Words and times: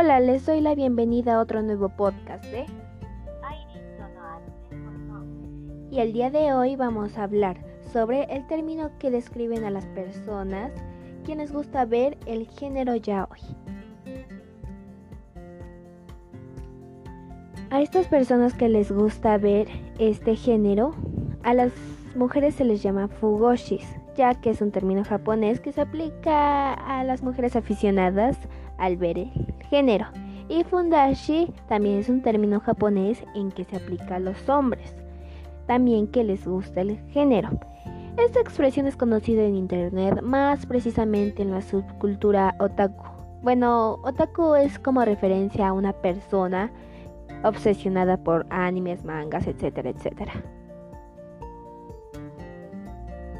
Hola, 0.00 0.20
les 0.20 0.46
doy 0.46 0.60
la 0.60 0.76
bienvenida 0.76 1.34
a 1.34 1.40
otro 1.40 1.60
nuevo 1.60 1.88
podcast 1.88 2.44
de 2.44 2.66
Y 5.90 5.98
el 5.98 6.12
día 6.12 6.30
de 6.30 6.52
hoy 6.52 6.76
vamos 6.76 7.18
a 7.18 7.24
hablar 7.24 7.58
sobre 7.92 8.22
el 8.32 8.46
término 8.46 8.92
que 9.00 9.10
describen 9.10 9.64
a 9.64 9.70
las 9.70 9.86
personas 9.86 10.70
quienes 11.24 11.50
gusta 11.50 11.84
ver 11.84 12.16
el 12.26 12.46
género 12.46 12.94
yaoi. 12.94 13.40
A 17.70 17.82
estas 17.82 18.06
personas 18.06 18.54
que 18.54 18.68
les 18.68 18.92
gusta 18.92 19.36
ver 19.36 19.66
este 19.98 20.36
género, 20.36 20.94
a 21.42 21.54
las 21.54 21.72
mujeres 22.14 22.54
se 22.54 22.64
les 22.64 22.84
llama 22.84 23.08
fugoshis, 23.08 23.84
ya 24.16 24.36
que 24.36 24.50
es 24.50 24.62
un 24.62 24.70
término 24.70 25.02
japonés 25.02 25.58
que 25.58 25.72
se 25.72 25.80
aplica 25.80 26.72
a 26.72 27.02
las 27.02 27.24
mujeres 27.24 27.56
aficionadas 27.56 28.38
al 28.76 28.96
ver 28.96 29.18
el 29.18 29.47
género. 29.70 30.06
Y 30.48 30.64
fundashi 30.64 31.52
también 31.68 31.98
es 31.98 32.08
un 32.08 32.22
término 32.22 32.60
japonés 32.60 33.22
en 33.34 33.50
que 33.50 33.64
se 33.64 33.76
aplica 33.76 34.16
a 34.16 34.20
los 34.20 34.48
hombres, 34.48 34.94
también 35.66 36.06
que 36.06 36.24
les 36.24 36.46
gusta 36.46 36.80
el 36.80 36.98
género. 37.08 37.50
Esta 38.16 38.40
expresión 38.40 38.86
es 38.86 38.96
conocida 38.96 39.42
en 39.44 39.54
internet 39.54 40.22
más 40.22 40.66
precisamente 40.66 41.42
en 41.42 41.50
la 41.50 41.62
subcultura 41.62 42.56
otaku. 42.58 43.04
Bueno, 43.42 43.98
otaku 44.02 44.54
es 44.54 44.78
como 44.78 45.04
referencia 45.04 45.68
a 45.68 45.72
una 45.72 45.92
persona 45.92 46.72
obsesionada 47.44 48.16
por 48.16 48.46
animes, 48.50 49.04
mangas, 49.04 49.46
etcétera, 49.46 49.90
etcétera. 49.90 50.32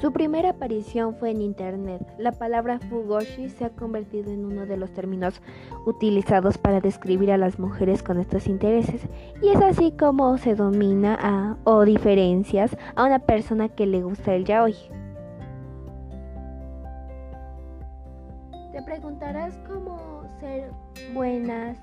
Su 0.00 0.12
primera 0.12 0.50
aparición 0.50 1.14
fue 1.14 1.30
en 1.30 1.40
Internet. 1.40 2.02
La 2.18 2.32
palabra 2.32 2.78
fugoshi 2.78 3.48
se 3.48 3.64
ha 3.64 3.70
convertido 3.70 4.32
en 4.32 4.44
uno 4.44 4.66
de 4.66 4.76
los 4.76 4.92
términos 4.92 5.40
utilizados 5.86 6.58
para 6.58 6.80
describir 6.80 7.30
a 7.30 7.38
las 7.38 7.58
mujeres 7.58 8.02
con 8.02 8.18
estos 8.18 8.46
intereses 8.46 9.08
y 9.40 9.48
es 9.48 9.60
así 9.62 9.92
como 9.92 10.36
se 10.36 10.54
domina 10.54 11.16
a, 11.20 11.56
o 11.64 11.84
diferencias 11.84 12.76
a 12.96 13.04
una 13.04 13.20
persona 13.20 13.68
que 13.68 13.86
le 13.86 14.02
gusta 14.02 14.34
el 14.34 14.44
yaoi. 14.44 14.74
Te 18.72 18.82
preguntarás 18.82 19.56
cómo 19.68 20.24
ser 20.40 20.70
buenas 21.14 21.78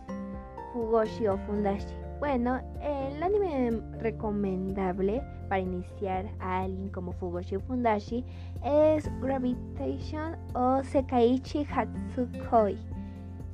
fugoshi 0.74 1.28
o 1.28 1.38
fundashi. 1.38 2.01
Bueno, 2.22 2.62
el 2.84 3.24
anime 3.24 3.82
recomendable 3.98 5.24
para 5.50 5.60
iniciar 5.60 6.28
a 6.40 6.62
alguien 6.62 6.90
como 6.90 7.14
Fugoshi 7.14 7.58
Fundashi 7.58 8.24
es 8.64 9.10
Gravitation 9.22 10.36
o 10.54 10.84
Sekaiichi 10.84 11.66
Hatsukoi. 11.66 12.78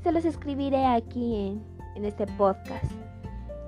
Se 0.04 0.12
los 0.12 0.26
escribiré 0.26 0.86
aquí 0.86 1.48
en, 1.48 1.64
en 1.96 2.04
este 2.04 2.28
podcast. 2.38 2.92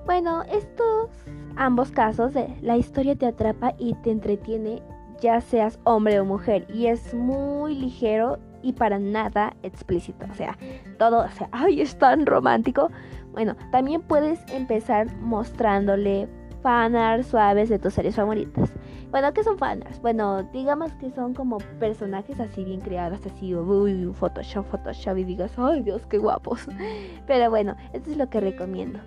Bueno, 0.04 0.42
estos 0.42 1.08
ambos 1.56 1.90
casos, 1.92 2.36
eh, 2.36 2.54
la 2.60 2.76
historia 2.76 3.16
te 3.16 3.24
atrapa 3.24 3.72
y 3.78 3.94
te 4.02 4.10
entretiene, 4.10 4.82
ya 5.20 5.40
seas 5.40 5.78
hombre 5.84 6.20
o 6.20 6.24
mujer, 6.24 6.66
y 6.72 6.86
es 6.86 7.14
muy 7.14 7.74
ligero 7.74 8.38
y 8.62 8.72
para 8.72 8.98
nada 8.98 9.54
explícito. 9.62 10.26
O 10.30 10.34
sea, 10.34 10.56
todo, 10.98 11.24
o 11.24 11.30
sea, 11.30 11.48
ay, 11.52 11.80
es 11.80 11.96
tan 11.96 12.26
romántico. 12.26 12.90
Bueno, 13.32 13.56
también 13.70 14.02
puedes 14.02 14.40
empezar 14.52 15.14
mostrándole 15.18 16.28
fanarts 16.62 17.28
suaves 17.28 17.68
de 17.68 17.78
tus 17.78 17.94
series 17.94 18.16
favoritas. 18.16 18.72
Bueno, 19.10 19.32
¿qué 19.32 19.42
son 19.42 19.58
fanarts? 19.58 20.00
Bueno, 20.00 20.42
digamos 20.52 20.92
que 20.94 21.10
son 21.10 21.34
como 21.34 21.58
personajes 21.78 22.38
así 22.38 22.64
bien 22.64 22.80
creados, 22.80 23.20
así, 23.26 23.54
uy, 23.54 24.12
Photoshop, 24.12 24.66
Photoshop, 24.66 25.18
y 25.18 25.24
digas, 25.24 25.52
ay 25.56 25.82
Dios, 25.82 26.06
qué 26.06 26.18
guapos. 26.18 26.68
Pero 27.26 27.50
bueno, 27.50 27.76
esto 27.92 28.10
es 28.10 28.16
lo 28.16 28.28
que 28.28 28.40
recomiendo. 28.40 29.00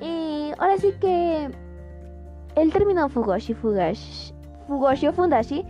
Y 0.00 0.52
ahora 0.58 0.78
sí 0.78 0.92
que 1.00 1.50
el 2.56 2.72
término 2.72 3.08
Fugoshi, 3.08 3.54
Fugashi, 3.54 4.32
Fugoshi 4.70 5.08
o 5.08 5.12
Fundashi 5.12 5.66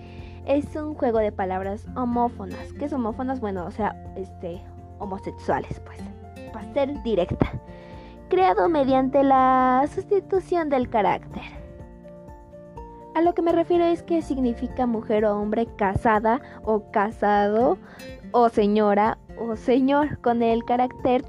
es 0.47 0.77
un 0.77 0.95
juego 0.95 1.19
de 1.19 1.33
palabras 1.33 1.87
homófonas. 1.97 2.73
¿Qué 2.79 2.85
es 2.85 2.93
homófonas? 2.93 3.41
Bueno, 3.41 3.65
o 3.65 3.71
sea, 3.71 3.97
este, 4.15 4.63
homosexuales, 4.99 5.81
pues, 5.81 5.99
para 6.53 6.71
ser 6.75 7.03
directa 7.03 7.51
creado 8.29 8.69
mediante 8.69 9.25
la 9.25 9.85
sustitución 9.93 10.69
del 10.69 10.89
carácter. 10.89 11.43
A 13.15 13.23
lo 13.23 13.35
que 13.35 13.43
me 13.43 13.53
refiero 13.53 13.85
es 13.85 14.03
que 14.03 14.23
significa 14.23 14.87
mujer 14.87 15.25
o 15.25 15.37
hombre 15.37 15.67
casada 15.77 16.41
o 16.63 16.91
casado 16.93 17.77
o 18.31 18.49
señora 18.49 19.19
o 19.39 19.57
señor 19.57 20.21
con 20.21 20.43
el 20.43 20.65
carácter 20.65 21.25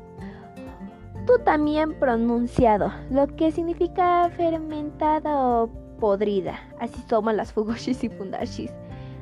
tú 1.26 1.34
también 1.44 1.98
pronunciado, 2.00 2.92
lo 3.10 3.28
que 3.28 3.52
significa 3.52 4.30
fermentada 4.36 5.38
o 5.38 5.70
podrida. 6.02 6.60
Así 6.80 7.02
somos 7.08 7.34
las 7.34 7.54
fugoshis 7.54 8.04
y 8.04 8.10
fundashis. 8.10 8.74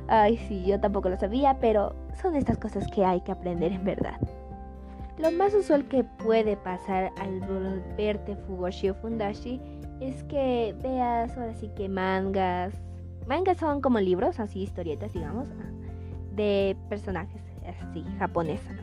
Ay, 0.08 0.38
sí, 0.48 0.66
yo 0.66 0.80
tampoco 0.80 1.10
lo 1.10 1.18
sabía, 1.18 1.60
pero 1.60 1.94
son 2.20 2.36
estas 2.36 2.58
cosas 2.58 2.88
que 2.88 3.06
hay 3.06 3.22
que 3.22 3.32
aprender 3.32 3.72
en 3.72 3.84
verdad. 3.84 4.20
Lo 5.20 5.32
más 5.32 5.54
usual 5.54 5.86
que 5.90 6.04
puede 6.04 6.56
pasar 6.56 7.12
al 7.20 7.42
volverte 7.42 8.38
Fugoshi 8.48 8.90
o 8.90 8.96
Fundashi 8.96 9.62
es 10.00 10.24
que 10.24 10.74
veas 10.82 11.38
ahora 11.38 11.54
sí 11.54 11.70
que 11.76 11.90
mangas. 11.90 12.74
Mangas 13.28 13.58
son 13.58 13.82
como 13.82 14.00
libros, 14.00 14.40
así 14.40 14.62
historietas, 14.62 15.14
digamos, 15.14 15.50
de 16.36 16.76
personajes 16.88 17.42
así, 17.68 18.04
japoneses. 18.18 18.78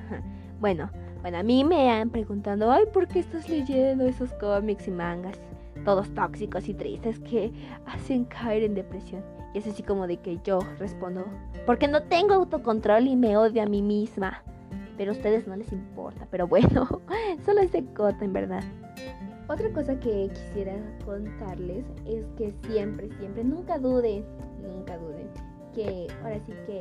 Bueno, 0.61 0.91
bueno, 1.23 1.39
a 1.39 1.43
mí 1.43 1.65
me 1.65 1.91
han 1.91 2.11
preguntado, 2.11 2.71
ay, 2.71 2.85
¿por 2.93 3.09
qué 3.09 3.19
estás 3.19 3.49
leyendo 3.49 4.05
esos 4.05 4.33
cómics 4.35 4.87
y 4.89 4.91
mangas? 4.91 5.39
Todos 5.87 6.11
tóxicos 6.11 6.69
y 6.69 6.75
tristes 6.75 7.19
que 7.21 7.51
hacen 7.87 8.27
caer 8.27 8.65
en 8.65 8.75
depresión. 8.75 9.25
Y 9.55 9.59
es 9.59 9.67
así 9.67 9.83
como 9.83 10.07
de 10.07 10.19
que 10.19 10.39
yo 10.45 10.59
respondo, 10.79 11.25
porque 11.65 11.89
no 11.89 12.03
tengo 12.03 12.35
autocontrol 12.35 13.07
y 13.07 13.17
me 13.17 13.39
odio 13.39 13.63
a 13.63 13.67
mí 13.67 13.81
misma 13.81 14.43
pero 14.97 15.13
a 15.13 15.15
ustedes 15.15 15.47
no 15.47 15.57
les 15.57 15.73
importa. 15.73 16.27
Pero 16.31 16.47
bueno, 16.47 16.89
solo 17.45 17.61
es 17.61 17.73
de 17.73 17.85
cota 17.95 18.25
en 18.25 18.33
verdad. 18.33 18.63
Otra 19.49 19.71
cosa 19.73 19.99
que 20.01 20.29
quisiera 20.33 20.75
contarles 21.05 21.85
es 22.05 22.25
que 22.37 22.53
siempre, 22.67 23.09
siempre, 23.19 23.45
nunca 23.45 23.79
duden, 23.79 24.25
nunca 24.61 24.99
duden, 24.99 25.29
que 25.73 26.09
ahora 26.23 26.41
sí 26.45 26.53
que 26.67 26.81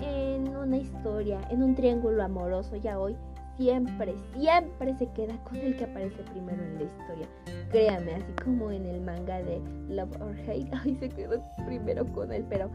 en 0.00 0.56
una 0.56 0.76
historia, 0.76 1.40
en 1.50 1.62
un 1.62 1.74
triángulo 1.74 2.22
amoroso 2.22 2.76
ya 2.76 3.00
hoy, 3.00 3.16
siempre, 3.56 4.14
siempre 4.34 4.94
se 4.98 5.06
queda 5.08 5.36
con 5.44 5.56
el 5.56 5.76
que 5.76 5.84
aparece 5.84 6.22
primero 6.32 6.62
en 6.62 6.74
la 6.76 6.84
historia. 6.84 7.28
Créame, 7.70 8.14
así 8.14 8.32
como 8.44 8.70
en 8.70 8.86
el 8.86 9.00
manga 9.00 9.42
de 9.42 9.60
Love 9.88 10.20
or 10.20 10.36
Hate, 10.46 10.70
ay, 10.84 10.96
se 10.96 11.08
quedó 11.08 11.42
primero 11.66 12.04
con 12.06 12.32
él, 12.32 12.44
pero 12.48 12.70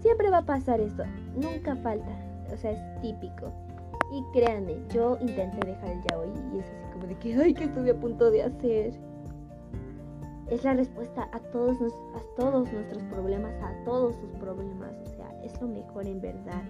siempre 0.00 0.30
va 0.30 0.38
a 0.38 0.46
pasar 0.46 0.80
eso, 0.80 1.04
nunca 1.34 1.76
falta, 1.76 2.10
o 2.52 2.56
sea, 2.56 2.72
es 2.72 3.00
típico. 3.00 3.52
Y 4.10 4.22
créanme, 4.32 4.76
yo 4.94 5.18
intenté 5.20 5.66
dejar 5.66 5.90
el 5.90 6.00
yaoi 6.10 6.30
y 6.54 6.58
es 6.58 6.66
así 6.66 6.92
como 6.92 7.06
de 7.06 7.14
que, 7.18 7.34
ay, 7.34 7.52
que 7.52 7.64
estuve 7.64 7.90
a 7.90 8.00
punto 8.00 8.30
de 8.30 8.42
hacer. 8.42 8.94
Es 10.48 10.64
la 10.64 10.72
respuesta 10.72 11.28
a 11.32 11.38
todos, 11.40 11.76
a 12.14 12.40
todos 12.40 12.72
nuestros 12.72 13.02
problemas, 13.04 13.52
a 13.62 13.84
todos 13.84 14.16
sus 14.16 14.30
problemas. 14.40 14.94
O 15.04 15.06
sea, 15.10 15.30
es 15.44 15.60
lo 15.60 15.68
mejor 15.68 16.06
en 16.06 16.22
verdad. 16.22 16.62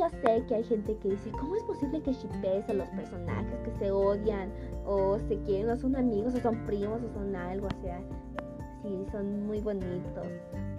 Yo 0.00 0.08
sé 0.08 0.42
que 0.46 0.54
hay 0.54 0.64
gente 0.64 0.96
que 0.96 1.10
dice, 1.10 1.30
¿cómo 1.32 1.56
es 1.56 1.62
posible 1.64 2.00
que 2.00 2.14
shippees 2.14 2.66
a 2.70 2.72
los 2.72 2.88
personajes 2.88 3.60
que 3.62 3.70
se 3.72 3.90
odian 3.90 4.50
o 4.86 5.18
se 5.28 5.36
quieren 5.40 5.68
o 5.68 5.76
son 5.76 5.94
amigos 5.94 6.34
o 6.36 6.40
son 6.40 6.64
primos 6.64 7.02
o 7.02 7.12
son 7.12 7.36
algo? 7.36 7.66
O 7.66 7.82
sea, 7.82 8.00
sí, 8.82 9.04
son 9.12 9.46
muy 9.46 9.60
bonitos 9.60 10.26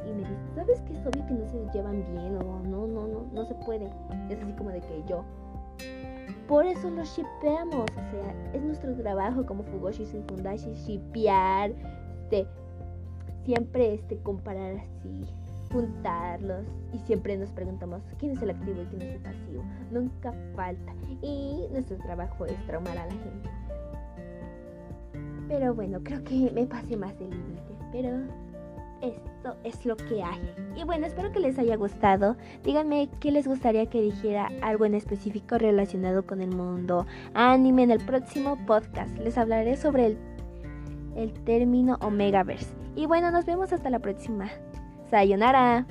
y 0.07 0.11
me 0.11 0.27
dice, 0.27 0.41
¿sabes 0.55 0.81
que 0.81 0.93
es 0.93 1.05
obvio 1.05 1.23
que 1.27 1.33
no 1.35 1.47
se 1.49 1.71
llevan 1.71 2.03
bien? 2.11 2.35
O 2.37 2.61
no, 2.63 2.87
no, 2.87 3.05
no, 3.05 3.27
no 3.31 3.45
se 3.45 3.53
puede. 3.63 3.91
Es 4.31 4.41
así 4.41 4.53
como 4.53 4.71
de 4.71 4.81
que 4.81 5.03
yo. 5.07 5.23
Por 6.47 6.65
eso 6.65 6.89
los 6.89 7.15
shipeamos, 7.15 7.91
o 7.91 8.11
sea, 8.11 8.51
es 8.53 8.63
nuestro 8.63 8.95
trabajo 8.95 9.45
como 9.45 9.61
Fugoshi 9.61 10.01
y 10.01 10.23
Fundashi, 10.29 10.73
shipear, 10.73 11.73
este, 12.23 12.47
siempre 13.45 13.93
este, 13.93 14.17
comparar 14.17 14.77
así, 14.77 15.27
juntarlos 15.71 16.65
y 16.93 16.99
siempre 16.99 17.37
nos 17.37 17.51
preguntamos 17.51 18.01
quién 18.17 18.33
es 18.33 18.41
el 18.41 18.51
activo 18.51 18.81
y 18.81 18.85
quién 18.85 19.01
es 19.01 19.15
el 19.15 19.21
pasivo. 19.21 19.63
Nunca 19.91 20.33
falta. 20.55 20.93
Y 21.21 21.67
nuestro 21.71 21.97
trabajo 21.97 22.45
es 22.45 22.65
traumar 22.65 22.97
a 22.97 23.05
la 23.05 23.11
gente. 23.11 23.49
Pero 25.47 25.73
bueno, 25.73 25.99
creo 26.03 26.23
que 26.23 26.51
me 26.53 26.65
pasé 26.65 26.95
más 26.95 27.17
del 27.19 27.29
límite. 27.29 27.75
Pero 27.91 28.21
esto 29.01 29.55
es 29.63 29.85
lo 29.85 29.97
que 29.97 30.23
hay. 30.23 30.53
Y 30.75 30.83
bueno, 30.83 31.05
espero 31.05 31.31
que 31.31 31.39
les 31.39 31.57
haya 31.57 31.75
gustado. 31.75 32.35
Díganme 32.63 33.09
qué 33.19 33.31
les 33.31 33.47
gustaría 33.47 33.87
que 33.87 34.01
dijera 34.01 34.49
algo 34.61 34.85
en 34.85 34.95
específico 34.95 35.57
relacionado 35.57 36.25
con 36.25 36.41
el 36.41 36.55
mundo 36.55 37.05
anime 37.33 37.83
en 37.83 37.91
el 37.91 37.99
próximo 37.99 38.57
podcast. 38.65 39.17
Les 39.17 39.37
hablaré 39.37 39.75
sobre 39.77 40.05
el, 40.05 40.17
el 41.15 41.33
término 41.43 41.97
Omegaverse. 42.01 42.73
Y 42.95 43.05
bueno, 43.05 43.31
nos 43.31 43.45
vemos 43.45 43.73
hasta 43.73 43.89
la 43.89 43.99
próxima. 43.99 44.49
Sayonara. 45.11 45.85